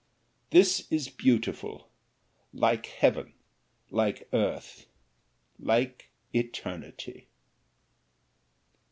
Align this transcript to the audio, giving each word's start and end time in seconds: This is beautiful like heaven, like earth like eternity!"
This 0.49 0.87
is 0.91 1.09
beautiful 1.09 1.87
like 2.53 2.87
heaven, 2.87 3.35
like 3.91 4.27
earth 4.33 4.87
like 5.59 6.09
eternity!" 6.33 7.27